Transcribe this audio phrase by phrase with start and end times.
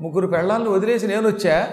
[0.00, 1.70] ముగ్గురు పెళ్ళాలను వదిలేసి నేను వచ్చా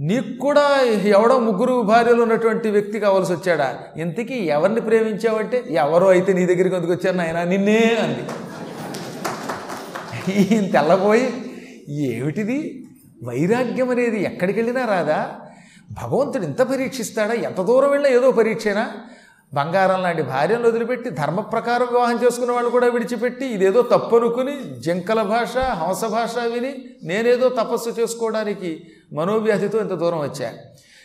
[0.00, 3.78] నీకు కూడా ఎవడో ముగ్గురు భార్యలు ఉన్నటువంటి వ్యక్తి కావాల్సి వచ్చాడా?
[3.96, 5.64] ఇంతకీ ఎవరిని ప్రేమించావంటే?
[5.70, 7.44] ఎవరో అయితే నీ దగ్గరికి ఎందుకు వచ్చాను నాయన?
[7.44, 8.22] నిన్నే అంది.
[10.32, 11.26] ఈయన తెల్లబోయి
[11.90, 12.86] ఏమిటిది?
[13.24, 15.30] వైరాగ్యం అనేది ఎక్కడికి వెళ్ళినా రాదా?
[15.92, 17.34] భగవంతుడు ఇంత పరీక్షిస్తాడా?
[17.34, 18.90] ఎంత దూరం వెళ్ళినా ఏదో పరీక్షనా?
[19.54, 25.22] బంగారం లాంటి భార్యను వదిలిపెట్టి ధర్మ ప్రకారం వివాహం చేసుకున్న వాళ్ళు కూడా విడిచిపెట్టి ఇదేదో తప్పు అనుకుని జంకల
[25.22, 30.54] భాష హంస భాష విని నేనేదో తపస్సు చేసుకోవడానికి మనోవ్యాధితో ఇంత దూరం వచ్చా?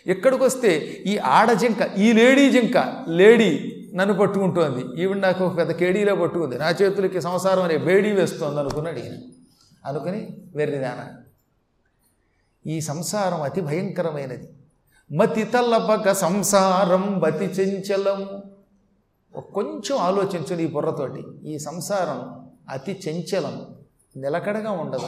[0.07, 5.01] ఇక్కడికి వస్తే ఈ ఆడ జింక ఈ లేడీ జింక లేడీ నన్ను పట్టుకుంటోంది.
[5.01, 6.57] ఈవిడ నాకు ఒక పెద్ద కేడీలో పట్టుకుంది.
[6.57, 9.13] నా చేతులకి సంసారం అనే బేడీ వేస్తోంది అనుకున్నాడు ఈయన.
[9.85, 11.13] అనుకుని వెర్రిదానా.
[12.67, 14.49] ఈ సంసారం అతి భయంకరమైనది.
[15.11, 18.43] మతి తల్లబగ సంసారం బతి చెంచలం
[19.53, 21.23] కొంచెం ఆలోచించు ఈ బుర్రతోటి.
[21.43, 23.65] ఈ సంసారం అతి చెంచలం
[24.17, 25.07] నిలకడగా ఉండదు.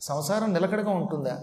[0.00, 1.42] సంసారం నిలకడగా ఉంటుందా?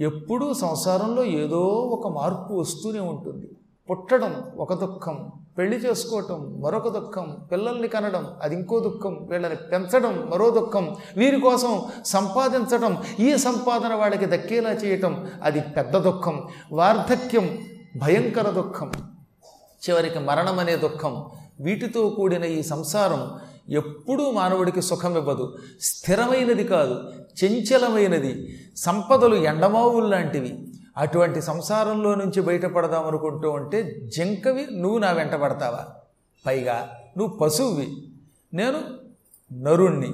[0.00, 3.50] ఎప్పుడూ సంసారంలో ఏదో ఒక మార్పు వస్తూనే ఉంటుంది.
[3.90, 5.32] పుట్టడం ఒక దుఃఖం.
[5.58, 7.36] పెళ్ళి చేసుకోవటం మరొక దుఃఖం.
[7.52, 9.28] పిల్లల్ని కనడం అది ఇంకో దుఃఖం.
[9.30, 10.96] వీళ్ళని పెంచడం మరో దుఃఖం.
[11.16, 16.42] వీరి కోసం సంపాదించడం ఈ సంపాదన వాళ్ళకి దక్కేలా చేయటం అది పెద్ద దుఃఖం.
[16.72, 17.58] వార్ధక్యం
[17.96, 18.92] భయంకర దుఃఖం.
[19.90, 21.26] చివరికి మరణం అనే దుఃఖం.
[21.60, 23.30] వీటితో కూడిన ఈ సంసారం
[23.68, 25.56] ఎప్పుడూ మానవుడికి సుఖం ఇవ్వదు.
[25.80, 27.00] స్థిరమైనది కాదు
[27.44, 28.60] చంచలమైనది.
[28.76, 30.72] సంపదలు ఎండమావుల్లాంటివి.
[30.98, 35.86] అటువంటి సంసారంలో నుంచి బయటపడదాం అనుకుంటూ ఉంటే జింకవి నువ్వు నా వెంట పడతావా?
[36.46, 37.88] పైగా నువ్వు పశువువి.
[38.54, 38.80] నేను
[39.52, 40.12] నరుణ్ణి.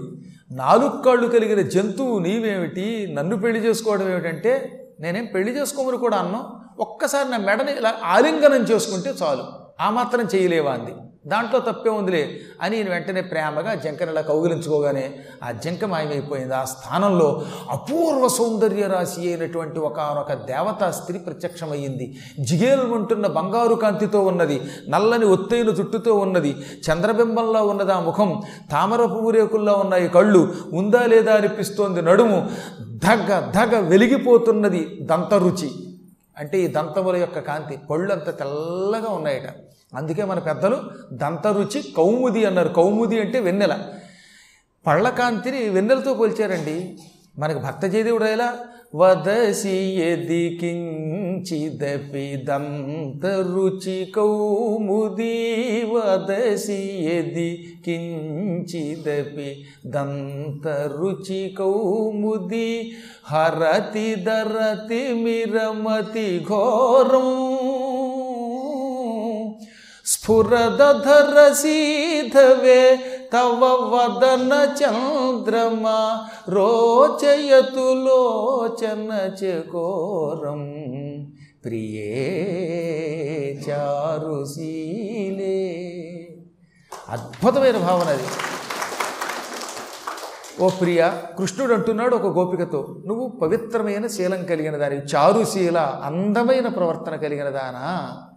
[0.51, 3.15] నాలుగు కాళ్ళు కలిగిన జంతువు నీవేమిటి?
[3.15, 6.61] నన్ను పెళ్ళి చేసుకోవడం ఏమిటంటే నేనేం పెళ్ళి చేసుకోమని కూడా అన్నాం.
[6.79, 9.45] ఒక్కసారి నా మెడని ఇలా ఆలింగనం చేసుకుంటే చాలు.
[9.81, 10.95] ఆ మాత్రం చేయలేవా అంది
[11.27, 16.55] దాంట్లో తప్పే ఉందిలే అని వెంటనే ప్రేమగా జంకని కౌగిలించుకోగానే ఆ జంక మాయమైపోయింది.
[16.55, 22.17] ఆ స్థానంలో అపూర్వ సౌందర్య రాశి అయినటువంటి ఒకనొక దేవతా స్త్రీ ప్రత్యక్షమయ్యింది.
[22.41, 26.57] జిగేలుమంటున్న బంగారు కాంతితో ఉన్నది నల్లని ఒత్తైన జుట్టుతో ఉన్నది
[26.91, 34.99] చంద్రబింబంలో ఉన్నది ఆ ముఖం తామర పువ్వు ఉన్నాయి కళ్ళు ఉందా లేదా అనిపిస్తోంది నడుము ధగ ధగ వెలిగిపోతున్నది
[35.03, 35.71] దంతరుచి.
[36.39, 39.64] అంటే ఈ దంతముల యొక్క కాంతి పళ్ళు అంత తెల్లగా ఉన్నాయట.
[39.97, 40.77] అందుకే మన పెద్దలు
[41.13, 42.69] దంతరుచి కౌముది అన్నారు.
[42.69, 43.79] కౌముది అంటే వెన్నెల.
[44.87, 46.99] పళ్ళకాంతిని వెన్నెలతో పోల్చారండి.
[47.39, 48.55] మనకి భక్త జయదేవుడు ఎలా
[48.97, 55.33] వదసి ఎది కించిదపి దంతరుచి కౌముది
[55.93, 62.93] వదసి ఎది కించిదపి దంతరుచి కౌముది
[63.27, 67.44] హరతి దరతి మిరమతి ఘోరం
[70.07, 72.97] స్ఫురదధరసీధవే
[73.33, 75.97] తవ వదన చంద్రమా
[76.49, 79.11] రోచయతు లోచన
[81.65, 82.11] ప్రియే
[83.69, 85.61] చారుశీలే
[87.09, 88.27] అద్భుతమైన భావన అది.
[90.61, 91.01] ఓ ప్రియ
[91.39, 98.34] కృష్ణుడు అంటున్నాడు ఒక గోపికతో నువ్వు పవిత్రమైన శీలం కలిగిన దాని చారుశీల అందమైన ప్రవర్తన కలిగిన దానా?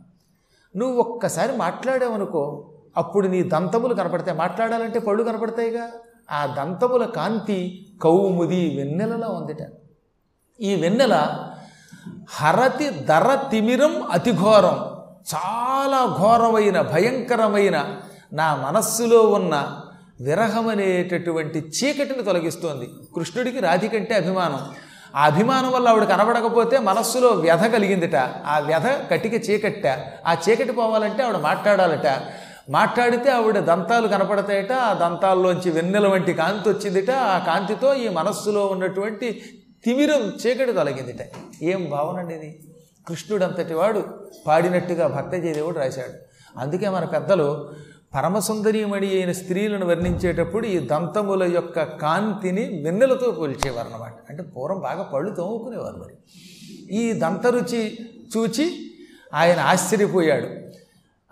[0.75, 4.37] నువ్వు ఒక్కసారి మాట్లాడావనుకో అప్పుడు నీ దంతములు కనపడతాయి.
[4.37, 5.89] మాట్లాడాలంటే పళ్ళు కనపడతాయిగా?
[6.31, 9.57] ఆ దంతముల కాంతి కౌముది వెన్నెలలో ఉందిట.
[10.61, 11.37] ఈ వెన్నెల
[12.29, 14.97] హరతి ధర తిమిరం అతి ఘోరం.
[15.35, 17.95] చాలా ఘోరమైన భయంకరమైన
[18.33, 19.81] నా మనస్సులో ఉన్న
[20.21, 22.89] విరహం అనేటటువంటి చీకటిని తొలగిస్తోంది.
[23.15, 24.86] కృష్ణుడికి రాధికంటే అభిమానం.
[25.17, 28.15] ఆ అభిమానం వల్ల ఆవిడ కనబడకపోతే మనస్సులో వ్యధ కలిగిందిట.
[28.45, 29.87] ఆ వ్యధ కటిక చీకట్ట.
[30.27, 32.21] ఆ చీకటి పోవాలంటే ఆవిడ మాట్లాడాలట.
[32.69, 34.71] మాట్లాడితే ఆవిడ దంతాలు కనపడతాయట.
[34.71, 37.11] ఆ దంతాల్లోంచి వెన్నెల వంటి కాంతి వచ్చిందిట.
[37.11, 39.41] ఆ కాంతితో ఈ మనస్సులో ఉన్నటువంటి
[39.85, 41.27] తిమిరం చీకటి తొలగిందిట.
[41.61, 44.03] ఏం భావన అండి ఇది వాడు
[44.47, 46.27] పాడినట్టుగా భక్త జయదేవుడు రాశాడు.
[46.59, 47.69] అందుకే మన పెద్దలు
[48.15, 55.35] పరమసుందరీమణి అయిన స్త్రీలను వర్ణించేటప్పుడు ఈ దంతముల యొక్క కాంతిని వెన్నెలతో పోల్చేవారు అనమాట అంటే పూర్వం బాగా పళ్ళు
[55.35, 56.13] తోముకునేవారు మరి.
[56.95, 57.97] ఈ దంతరుచి
[58.37, 58.91] చూచి
[59.33, 60.47] ఆయన ఆశ్చర్యపోయాడు.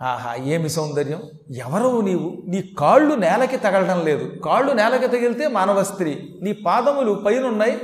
[0.04, 1.22] ఆహా ఏమి సౌందర్యం?
[1.56, 2.42] ఎవరవు నీవు?
[2.46, 4.38] నీ కాళ్ళు నేలకి తగలడం లేదు.
[4.38, 6.38] కాళ్ళు నేలకి తగిలితే మానవ స్త్రీ.
[6.42, 7.78] నీ పాదములు పైనున్నాయి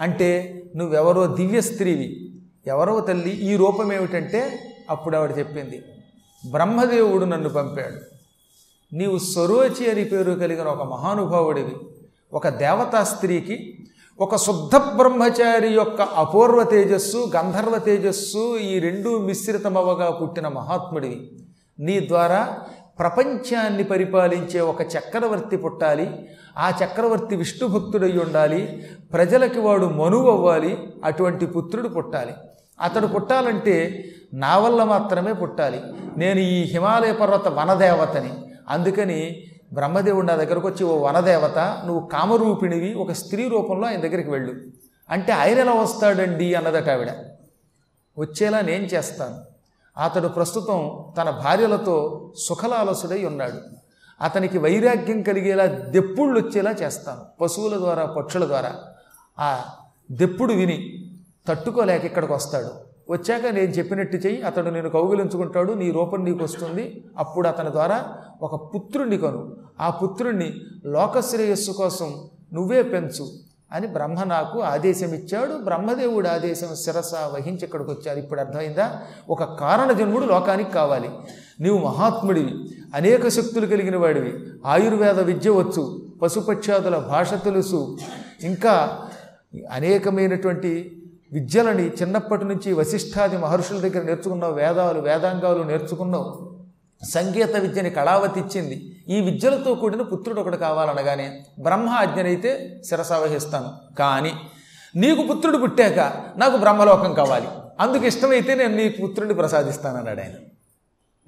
[0.00, 2.32] అంటే నువ్వెవరో దివ్య స్త్రీవి.
[2.66, 3.30] ఎవరో తల్లి.
[3.30, 4.58] ఈ రూపం ఏమిటంటే
[4.90, 5.82] అప్పుడు ఆవిడ చెప్పింది.
[6.50, 8.16] బ్రహ్మదేవుడు నన్ను పంపాడు.
[8.96, 11.76] నీవు స్వరోచి అని పేరు కలిగిన ఒక మహానుభావుడివి.
[12.32, 13.86] ఒక దేవతా స్త్రీకి
[14.20, 21.32] ఒక శుద్ధ బ్రహ్మచారి యొక్క అపూర్వ తేజస్సు గంధర్వ తేజస్సు ఈ రెండు మిశ్రితమవగా పుట్టిన మహాత్ముడివి.
[21.78, 22.58] నీ ద్వారా
[22.98, 26.28] ప్రపంచాన్ని పరిపాలించే ఒక చక్రవర్తి పుట్టాలి.
[26.58, 28.84] ఆ చక్రవర్తి విష్ణు భక్తుడై ఉండాలి.
[29.12, 32.32] ప్రజలకి వాడు మనువు అవ్వాలి అటువంటి పుత్రుడు పుట్టాలి.
[32.80, 35.80] అతడు పుట్టాలంటే నా వల్ల మాత్రమే పుట్టాలి.
[36.16, 38.32] నేను ఈ హిమాలయ పర్వత వనదేవతని.
[38.68, 39.42] అందుకని
[39.72, 44.54] బ్రహ్మదేవుడు నా దగ్గరకు వచ్చి ఓ వనదేవత నువ్వు కామరూపిణివి ఒక స్త్రీ రూపంలో ఆయన దగ్గరికి వెళ్ళు.
[45.10, 46.54] అంటే ఆయన ఎలా వస్తాడండి?
[46.54, 47.10] అన్నదట ఆవిడ.
[48.18, 49.38] వచ్చేలా నేను చేస్తాను.
[50.00, 53.58] అతడు ప్రస్తుతం తన భార్యలతో సుఖలాలసుడై ఉన్నాడు.
[54.20, 57.20] అతనికి వైరాగ్యం కలిగేలా దెప్పుళ్ళు వచ్చేలా చేస్తాను.
[57.40, 58.74] పశువుల ద్వారా పక్షుల ద్వారా.
[59.38, 59.60] ఆ
[60.12, 60.95] దెప్పుడు విని
[61.48, 62.68] తట్టుకోలేక ఇక్కడికి వస్తాడు.
[63.12, 67.04] వచ్చాక నేను చెప్పినట్టు చెయ్యి అతడు నేను కౌగిలించుకుంటాడు నీ రూపం నీకు వస్తుంది.
[67.18, 68.04] అప్పుడు అతని ద్వారా
[68.42, 69.56] ఒక పుత్రుణ్ణి కొను.
[69.80, 70.54] ఆ పుత్రుణ్ణి
[70.86, 72.14] లోకశ్రేయస్సు కోసం
[72.52, 73.28] నువ్వే పెంచు
[73.72, 75.52] అని బ్రహ్మ నాకు ఆదేశం ఇచ్చాడు.
[75.64, 78.18] బ్రహ్మదేవుడు ఆదేశం శిరస వహించి ఇక్కడికి వచ్చారు.
[78.18, 79.02] ఇప్పుడు అర్థమైందా?
[79.30, 81.10] ఒక కారణ జన్ముడు లోకానికి కావాలి.
[81.60, 82.54] నీవు మహాత్ముడివి
[82.94, 84.34] అనేక శక్తులు కలిగిన వాడివి.
[84.66, 87.98] ఆయుర్వేద విద్య వచ్చు పశుపక్ష్యాదుల భాష తెలుసు.
[88.42, 88.98] ఇంకా
[89.72, 90.95] అనేకమైనటువంటి
[91.32, 96.56] విద్యలని చిన్నప్పటి నుంచి వశిష్ఠాది మహర్షుల దగ్గర నేర్చుకున్నావు వేదాలు వేదాంగాలు నేర్చుకున్నావు.
[97.10, 99.04] సంగీత విద్యని కళావతి ఇచ్చింది.
[99.08, 103.94] ఈ విద్యలతో కూడిన పుత్రుడు ఒకడు కావాలనగానే బ్రహ్మ ఆజ్ఞనైతే శిరసావహిస్తాను.
[103.98, 104.32] కానీ
[104.96, 107.48] నీకు పుత్రుడు పుట్టాక నాకు బ్రహ్మలోకం కావాలి.
[107.80, 110.32] అందుకు ఇష్టమైతే నేను నీకు పుత్రుడిని ప్రసాదిస్తానన్నాడు ఆయన.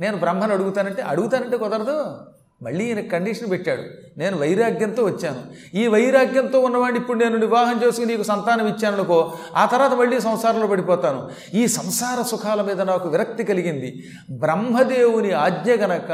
[0.00, 2.16] నేను బ్రహ్మను అడుగుతానంటే అడుగుతానంటే కుదరదు.
[2.62, 3.82] మళ్ళీ ఈయన కండిషన్ పెట్టాడు.
[4.19, 5.43] నేను వైరాగ్యంతో వచ్చాను.
[5.76, 11.31] ఈ వైరాగ్యంతో ఉన్నవాడిని ఇప్పుడు నేను వివాహం చేసుకుని నీకు సంతానం ఇచ్చాననుకో ఆ తర్వాత మళ్ళీ సంసారంలో పడిపోతాను.
[11.55, 14.05] ఈ సంసార సుఖాల మీద నాకు విరక్తి కలిగింది.
[14.31, 16.10] బ్రహ్మదేవుని ఆజ్ఞ గనక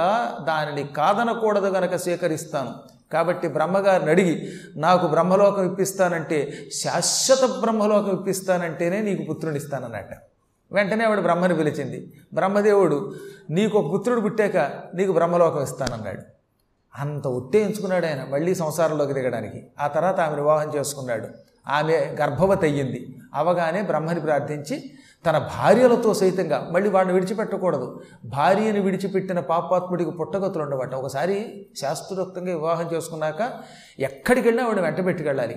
[0.49, 2.75] దానిని కాదనకూడదు గనక స్వీకరిస్తాను.
[3.13, 10.34] కాబట్టి బ్రహ్మగారిని అడిగి నాకు బ్రహ్మలోకం ఇప్పిస్తానంటే శాశ్వత బ్రహ్మలోకం ఇప్పిస్తానంటేనే నీకు పుత్రునిస్తానన్నట్టు
[10.75, 13.15] వెంటనే ఆవిడ బ్రహ్మని పిలిచింది బ్రహ్మదేవుడు
[13.51, 14.57] నీకు ఒక పుత్రుడు పుట్టాక
[14.95, 16.23] నీకు బ్రహ్మలోకం ఇస్తానన్నాడు
[16.99, 19.67] అంత ఉత్తేజించుకున్నాడు ఆయన మళ్ళీ సంసారంలోకి దిగడానికి.
[19.81, 21.29] ఆ తర్వాత ఆమె వివాహం చేసుకున్నాడు.
[21.69, 23.17] ఆమె గర్భవతి అయ్యింది.
[23.35, 24.91] అవగానే బ్రహ్మని ప్రార్థించి
[25.27, 28.03] తన భార్యలతో సైతంగా మళ్ళీ వాడిని విడిచిపెట్టకూడదు.
[28.25, 30.95] భార్యని విడిచిపెట్టిన పాపాత్ముడికి పుట్టగతులు ఉండవట.
[30.95, 33.53] ఒకసారి శాస్త్రోక్తంగా వివాహం చేసుకున్నాక
[33.99, 35.57] ఎక్కడికి వెళ్ళినా ఆవిడ వెంట పెట్టుకెళ్ళాలి.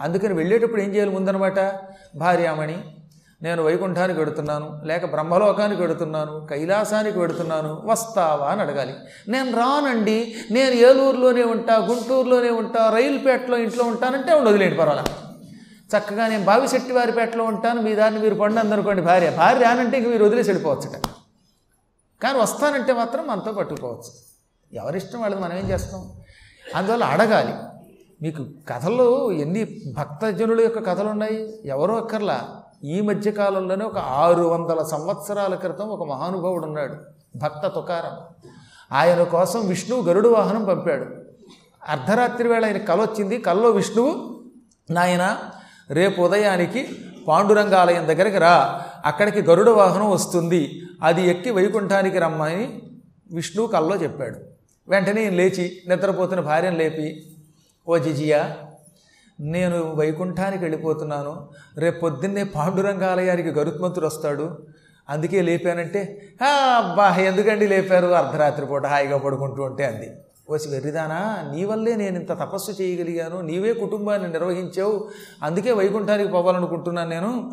[0.00, 1.60] అందుకని వెళ్ళేటప్పుడు ఏం చేయాలి ముందనమాట?
[2.16, 2.84] భార్యామణి
[3.42, 8.94] నేను వైకుంఠానికి వెడుతున్నాను లేక బ్రహ్మలోకానికి వెడుతున్నాను కైలాసానికి వెడుతున్నాను వస్తావా అని అడగాలి.
[9.28, 15.04] నేను రానండి నేను ఏలూరులోనే ఉంటా గుంటూరులోనే ఉంటా రైలుపేటలో ఇంట్లో ఉంటానంటే ఉండి వదిలేండి పర్వాలా
[15.98, 19.30] చక్కగా నేను బావిశెట్టి వారిపేటలో ఉంటాను మీ దాన్ని మీరు పండు అందనుకోండి భార్య.
[19.30, 21.06] భార్య రానంటే ఇంక మీరు వదిలేసి వెళ్ళిపోవచ్చుట.
[22.22, 24.12] కానీ వస్తానంటే మాత్రం మనతో పట్టుకోవచ్చు
[24.72, 26.12] ఎవరిష్టం వాళ్ళది మనం ఏం చేస్తాం?
[26.74, 27.54] అందువల్ల అడగాలి.
[28.22, 32.59] మీకు కథలు ఎన్ని భక్తజనుల యొక్క కథలు ఉన్నాయి ఎవరో అక్కర్లా.
[32.84, 36.94] ఈ మధ్య కాలంలోనే ఒక ఆరు వందల సంవత్సరాల క్రితం ఒక మహానుభావుడు ఉన్నాడు
[37.36, 38.46] భక్త తుకారం.
[38.92, 41.06] ఆయన కోసం విష్ణువు గరుడు వాహనం పంపాడు.
[41.88, 43.38] అర్ధరాత్రి వేళ ఆయన కల వచ్చింది.
[43.38, 44.40] కల్లో విష్ణువు
[44.90, 45.38] నాయన
[45.90, 46.88] రేపు ఉదయానికి
[47.28, 48.82] పాండురంగాలయం దగ్గరికి రా.
[49.04, 50.82] అక్కడికి గరుడ వాహనం వస్తుంది.
[51.02, 52.82] అది ఎక్కి వైకుంఠానికి రమ్మని
[53.32, 54.38] విష్ణువు కల్లో చెప్పాడు.
[54.88, 57.36] వెంటనే ఈయన లేచి నిద్రపోతున్న భార్యను లేపి
[57.88, 58.56] ఓ జిజియా
[59.40, 61.48] నేను వైకుంఠానికి వెళ్ళిపోతున్నాను.
[61.78, 64.66] రేపు పొద్దున్నే పాండురంగాలయానికి గరుత్మంతుడు వస్తాడు.
[65.08, 66.28] అందుకే లేపానంటే
[66.76, 68.06] అబ్బా ఎందుకండి లేపారు?
[68.06, 70.10] అర్ధరాత్రి పూట హాయిగా పడుకుంటూ ఉంటే అంది.
[70.50, 73.40] వచ్చి వెర్రిదానా నీ వల్లే నేను ఇంత తపస్సు చేయగలిగాను.
[73.40, 75.08] నీవే కుటుంబాన్ని నిర్వహించావు.
[75.42, 77.52] అందుకే వైకుంఠానికి పోవాలనుకుంటున్నాను నేను.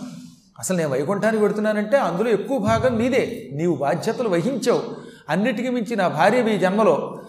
[0.60, 3.50] అసలు నేను వైకుంఠానికి పెడుతున్నానంటే అందులో ఎక్కువ భాగం నీదే.
[3.54, 4.82] నీవు బాధ్యతలు వహించావు.
[5.30, 7.22] అన్నిటికీ మించి నా భార్య మీ జన్మలో.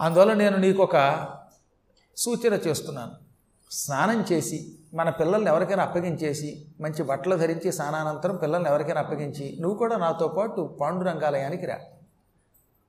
[0.00, 1.26] అందువల్ల నేను నీకు ఒక
[2.16, 3.25] సూచన చేస్తున్నాను.
[3.70, 9.96] స్నానం చేసి మన పిల్లల్ని ఎవరికైనా అప్పగించేసి మంచి బట్టలు ధరించి స్నానానంతరం పిల్లల్ని ఎవరికైనా అప్పగించి నువ్వు కూడా
[9.96, 11.78] నాతో పాటు పాండురంగాలయానికి రా.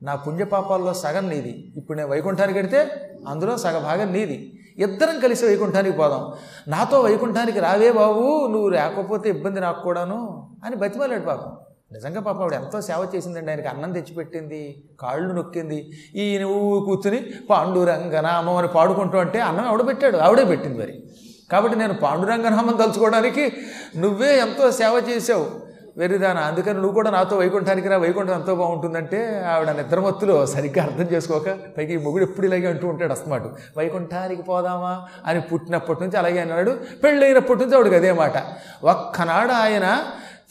[0.03, 1.73] నా పుణ్యపాపాల్లో సగం నీది.
[1.77, 4.59] ఇప్పుడు నేను వైకుంఠానికి వెడితే అందులో సగ భాగం నీది.
[4.77, 6.33] ఇద్దరం కలిసి వైకుంఠానికి పోదాం.
[6.67, 11.57] నాతో వైకుంఠానికి రావే బాబు నువ్వు రాకపోతే ఇబ్బంది నాకు కూడాను అని బతిమాలాడు పాపం.
[11.91, 13.51] నిజంగా పాప ఆవిడ ఎంతో సేవ చేసిందండి.
[13.51, 15.91] ఆయనకి అన్నం తెచ్చిపెట్టింది కాళ్ళు నొక్కింది.
[16.15, 21.03] ఈయన నువ్వు కూర్చుని పాండురంగనామం అని పాడుకుంటూ అంటే అన్నం ఆవిడ పెట్టాడు ఆవిడే పెట్టింది మరి.
[21.51, 23.53] కాబట్టి నేను పాండురంగనామం తలుచుకోవడానికి
[23.97, 25.67] నువ్వే ఎంతో సేవ చేసావు
[25.97, 31.49] వెర్రిదానా అందుకని నువ్వు కూడా నాతో వైకుంఠానికి రా వైకుంఠం ఎంతో బాగుంటుందంటే ఆవిడ నిద్రమత్తులో సరిగ్గా అర్థం చేసుకోక
[31.77, 33.41] పైకి ఈ మొగుడు ఎప్పుడు ఇలాగే అంటూ ఉంటాడు అస్తమాట.
[33.77, 36.77] వైకుంఠానికి పోదామా అని పుట్టినప్పటి నుంచి అలాగే అన్నాడు.
[37.03, 38.37] పెళ్ళైనప్పటి నుంచి ఆవిడకి అదే మాట.
[38.83, 39.99] ఒక్కనాడు ఆయన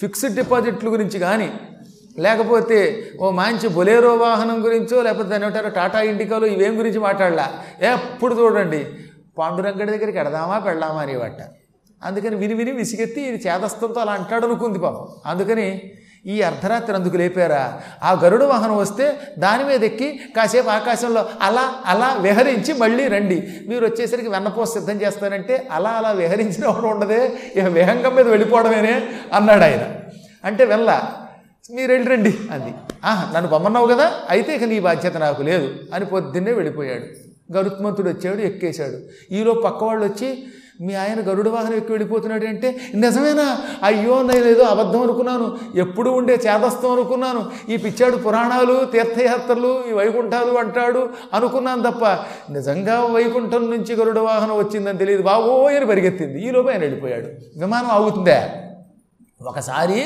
[0.01, 1.53] ఫిక్స్డ్ డిపాజిట్ల గురించి కానీ
[2.19, 7.63] లేకపోతే ఓ మంచి బొలేరో వాహనం గురించో లేకపోతే దాని ఏమంటారు టాటా ఇండికాలో ఇవేం గురించి మాట్లాడలా?
[7.81, 8.87] ఎప్పుడు చూడండి.
[9.39, 11.43] పాండురంగడి దగ్గరికి ఎడదామా పెడదామా అనేవాట.
[12.03, 15.09] అందుకని విని విని విసిగెత్తి ఇది చేదస్తంతో అలా అంటాడు అనుకుంది పాపం.
[15.27, 15.93] అందుకని
[16.27, 17.81] ఈ అర్ధరాత్రి అందుకు లేపారా?
[18.03, 23.49] ఆ గరుడ వాహనం వస్తే దాని మీద ఎక్కి కాసేపు ఆకాశంలో అలా అలా విహరించి మళ్ళీ రండి.
[23.69, 27.33] మీరు వచ్చేసరికి వెన్నపోస సిద్ధం చేస్తానంటే అలా అలా విహరించిన ఉండదే.
[27.57, 29.85] ఇక విహంగం మీద వెళ్ళిపోవడమేనే అన్నాడు ఆయన.
[30.45, 31.01] అంటే వెళ్ళ
[31.71, 32.75] మీరు వెళ్ళి రండి అంది.
[33.05, 37.27] ఆహా నన్ను పొమ్మన్నావు కదా అయితే ఇక నీ బాధ్యత నాకు లేదు అని పొద్దున్నే వెళ్ళిపోయాడు.
[37.57, 38.99] గరుత్మంతుడు వచ్చాడు ఎక్కేశాడు.
[39.35, 40.45] ఈలో పక్క వాళ్ళు వచ్చి
[40.81, 43.59] మీ ఆయన గరుడ వాహనం ఎక్కి వెళ్ళిపోతున్నాడు అంటే నిజమేనా?
[43.83, 45.59] అయ్యో నేను ఏదో అబద్ధం అనుకున్నాను.
[45.75, 47.51] ఎప్పుడు ఉండే చేదస్తం అనుకున్నాను.
[47.69, 52.05] ఈ పిచ్చాడు పురాణాలు తీర్థయాత్రలు ఈ వైకుంఠాలు అంటాడు అనుకున్నాను తప్ప
[52.53, 55.23] నిజంగా వైకుంఠం నుంచి గరుడ వాహనం వచ్చిందని తెలియదు.
[55.23, 56.49] బాబో అని పరిగెత్తింది.
[56.49, 57.27] ఈలోపు ఆయన వెళ్ళిపోయాడు.
[57.59, 58.49] విమానం ఆగుతుందా?
[59.47, 60.05] ఒకసారి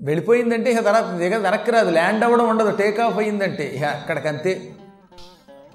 [0.00, 1.90] వెళ్ళిపోయిందంటే ఇక తర్వాత దిగ వెనక్కి రాదు.
[1.90, 2.70] ల్యాండ్ అవ్వడం ఉండదు.
[2.70, 4.72] టేక్ ఆఫ్ అయ్యిందంటే ఇక అక్కడికంతే.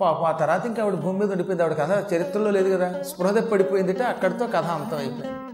[0.02, 1.64] పాప ఆ తర్వాత ఇంకా ఆవిడ భూమి మీద ఉండిపోయింది.
[1.64, 3.02] ఆవిడ కథ చరిత్రలో లేదు కదా.
[3.02, 4.02] స్పృహ పడిపోయిందిట.
[4.02, 5.47] అక్కడితో కథ అంతం అయిపోయింది.